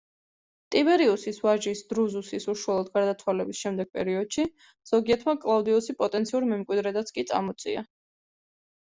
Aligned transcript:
ტიბერიუსის 0.75 1.35
ვაჟის, 1.47 1.83
დრუზუსის 1.91 2.47
უშუალოდ 2.53 2.89
გარდაცვალების 2.95 3.59
შემდეგ 3.65 3.91
პერიოდში, 3.99 4.47
ზოგიერთმა 4.93 5.37
კლავდიუსი 5.45 5.95
პოტენციურ 6.01 6.49
მემკვიდრედაც 6.55 7.13
კი 7.19 7.27
წამოსწია. 7.35 7.85